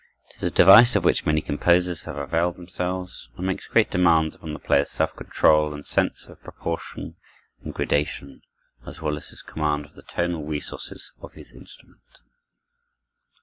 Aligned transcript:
It 0.31 0.37
is 0.37 0.41
a 0.41 0.49
device 0.49 0.95
of 0.95 1.05
which 1.05 1.27
many 1.27 1.43
composers 1.43 2.05
have 2.05 2.17
availed 2.17 2.57
themselves, 2.57 3.29
and 3.37 3.45
makes 3.45 3.67
great 3.67 3.91
demands 3.91 4.33
upon 4.33 4.51
the 4.53 4.57
player's 4.57 4.89
self 4.89 5.15
control 5.15 5.75
and 5.75 5.85
sense 5.85 6.25
of 6.25 6.41
proportion 6.41 7.17
and 7.63 7.71
gradation, 7.71 8.41
as 8.83 8.99
well 8.99 9.15
as 9.15 9.27
his 9.29 9.43
command 9.43 9.85
of 9.85 9.93
the 9.93 10.01
tonal 10.01 10.43
resources 10.43 11.13
of 11.21 11.33
his 11.33 11.51
instrument. 11.53 12.21